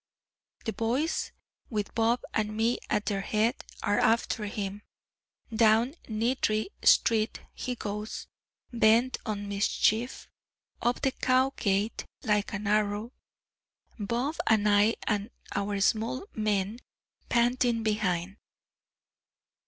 The 0.65 0.73
boys, 0.73 1.31
with 1.69 1.93
Bob 1.93 2.21
and 2.33 2.57
me 2.57 2.79
at 2.89 3.05
their 3.05 3.21
head, 3.21 3.63
are 3.83 3.99
after 3.99 4.45
him; 4.47 4.81
down 5.55 5.93
Niddry 6.09 6.69
street 6.81 7.39
he 7.53 7.75
goes, 7.75 8.25
bent 8.73 9.17
on 9.27 9.47
mischief; 9.47 10.27
up 10.81 11.01
the 11.01 11.11
Cowgate 11.11 12.05
like 12.23 12.51
an 12.51 12.65
arrow 12.65 13.11
Bob 13.99 14.37
and 14.47 14.67
I, 14.67 14.95
and 15.07 15.29
our 15.53 15.79
small 15.79 16.25
men, 16.33 16.79
panting 17.29 17.83
behind. 17.83 18.37